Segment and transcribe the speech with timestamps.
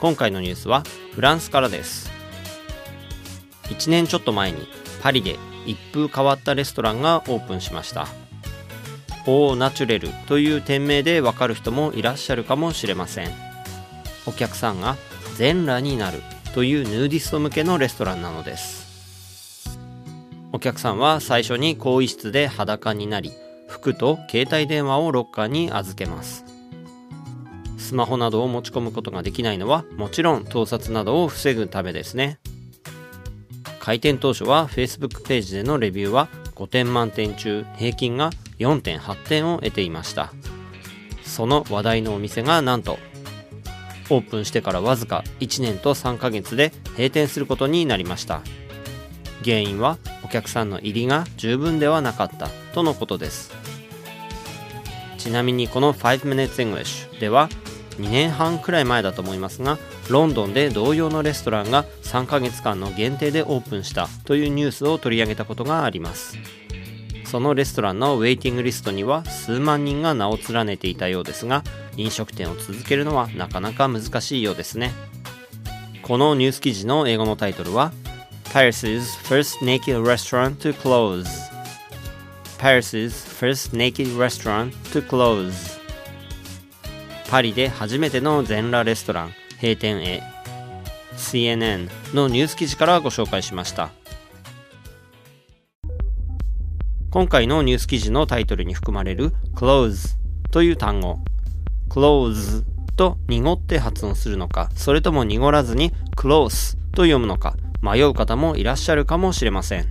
[0.00, 0.82] 今回のニュースは
[1.12, 2.10] フランスからです。
[3.64, 4.66] 1年ちょっと前に
[5.02, 8.06] パリで一風変わったレストランがオープンしました。
[9.26, 13.30] オーナチュレルという店名でわかる人もいらっしゃるかもしれません。
[14.26, 14.96] お客さんが
[15.36, 16.22] 全裸になる
[16.54, 18.84] というヌーディスト向けのレストランなのです。
[20.52, 23.32] お客さんは最初に更衣室で裸になり
[23.66, 26.43] 服と携帯電話をロッカーに預けます。
[27.94, 32.40] スマホなどを持ち込むことができないのはもちろん盗撮などを防ぐためですね。
[33.78, 40.32] 開店当初は Facebook ページでのレビューは5点満点中平均が4.8点を得ていました。
[41.24, 42.98] その話題のお店がなんと
[44.10, 48.40] オープンしてからわずか1年と3ヶ月で閉店することになりました。
[49.44, 53.52] 原因はお客さんの入りが十分ではなかったとのことです。
[55.16, 57.48] ちなみにこの5 minutes English では
[57.98, 59.78] 2年半くらい前だと思いますが
[60.10, 66.38] ロンドンで同様のレストランが3ヶ月間の限定でオープンしたというニュースを取り上げたことがあります。
[67.24, 71.64] そのレストランのウェイティングリストには数万人が名を連ねていたようですが
[71.96, 74.92] 飲食店を続けるのはなかなか難しいようですね。
[76.02, 77.92] このニュース記事の英語のタイトルは
[78.52, 81.26] Paris's first naked restaurant to close.
[82.58, 85.73] Paris's first naked restaurant to close.
[87.30, 90.22] パリで初めての全裸レストラン閉店へ。
[91.16, 93.90] CNN のニュース記事からご紹介しました。
[97.10, 100.16] 今回のニュース記事のタイトルに含まれる close
[100.50, 101.18] という単語。
[101.88, 102.64] close
[102.96, 109.86] と濁って発音するのかそれとも濁らずに close と読むのか迷う方もいらっしゃるかもしれません。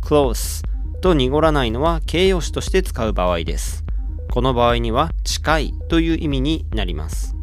[0.00, 0.64] close
[1.00, 3.87] と濁らないのは形容詞として使う場合です。
[4.30, 7.34] この場合には近いという意味になります。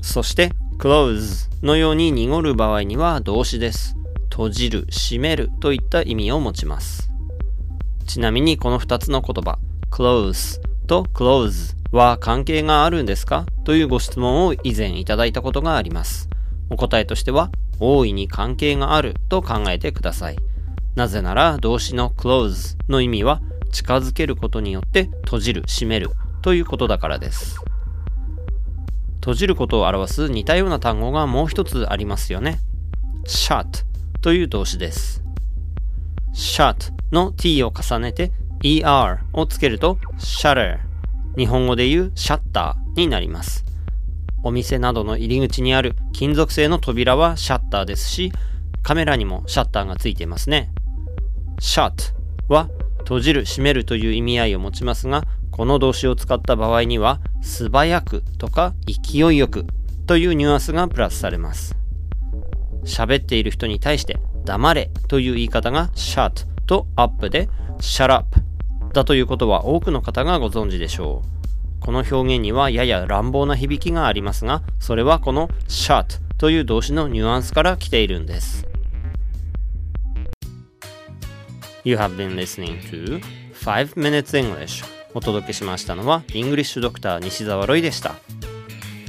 [0.00, 3.96] そして close のように濁る場合には動詞です。
[4.30, 7.10] 閉じる、閉めるといった意味を持ちます。
[8.06, 9.58] ちなみにこの2つの言葉
[9.90, 13.46] close と close は関係があるんですか？
[13.64, 16.28] というご質問を以前いただいたことがあります。
[16.68, 17.50] お答えとしては
[17.80, 20.36] 大いに関係があると考えてください。
[20.96, 23.40] なぜなら動詞の close の意味は
[23.74, 26.10] 近づけることによって閉じる、閉める
[26.42, 27.58] ということだからです。
[29.16, 32.60] 閉じることを表す似たような単語がもう一つありますよね。
[33.26, 33.84] shut
[34.20, 35.24] という動詞です。
[36.32, 38.30] shut の t を重ねて
[38.62, 40.78] er をつけると shutter
[41.36, 43.64] 日本語で言うシャッターになります。
[44.44, 48.30] お店などの入り口にある金属製の扉はシャッターですし
[48.84, 50.70] カメラにもシャッターがついていますね。
[51.58, 52.14] shut
[52.46, 52.68] は
[53.04, 59.66] 閉じる閉めるという意味合いを持ちますがこの動詞を使った場合には素早くとか勢いよく
[60.06, 61.76] というニュアンスがプラスされます。
[62.84, 67.48] 喋っている人に対して黙れという言い方が shut と up で
[67.78, 68.40] shut up
[68.92, 71.34] だということは多くの方がご存知でしょう。
[71.80, 78.66] この表現にはやや乱暴な響きがありますがそれはこの shut という動詞のニュアンスから来ているんです。
[81.84, 83.20] You have been listening to
[83.52, 84.82] 5 Minutes English.
[85.12, 88.14] お届けしましたのはイングリッシュドクター西澤ロイでした。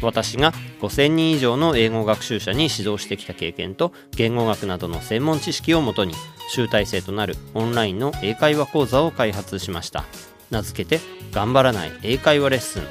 [0.02, 6.14] 私が5000人以上の英語学習者に指導してきた経験と言語学などの専門知識をもとに
[6.50, 10.04] 集大成となるオンラインの英会話講座を開発しました。
[10.52, 12.84] 名付けて頑張らない英会話レッスン。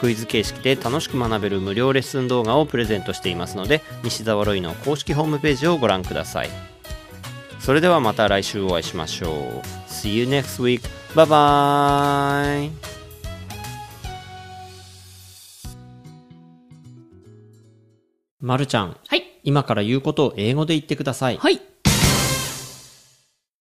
[0.00, 6.75] クイズ形式で楽しく学べる無料レッスン動画をプレゼントしていますので西澤ロイの公式ホームページをご覧ください。
[7.66, 9.32] それではまた来週お会いしましょう
[9.88, 10.82] See you next week.
[11.16, 12.70] Bye bye.
[18.38, 19.40] まるちゃん、はい。
[19.42, 21.38] 今から言うことを英語で言ってください。
[21.38, 21.60] はい。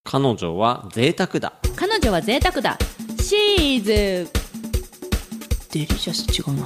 [0.03, 1.53] 彼女は贅沢だ。
[1.75, 2.77] 彼女は贅沢だ。
[3.19, 4.29] シーズ。
[5.73, 6.63] デリシャス違うな。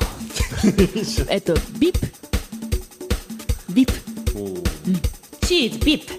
[1.31, 3.73] えっと、ビップ。
[3.73, 5.47] ビップ。
[5.47, 6.18] チーズ、ビップ。